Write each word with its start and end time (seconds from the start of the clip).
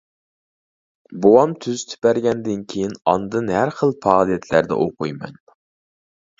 بوۋام 1.25 1.53
تۈزىتىپ 1.65 2.07
بەرگەندىن 2.07 2.65
كىيىن، 2.75 2.97
ئاندىن 3.13 3.55
ھەر 3.59 3.75
خىل 3.83 3.95
پائالىيەتلەردە 4.09 4.81
ئوقۇيمەن. 4.89 5.41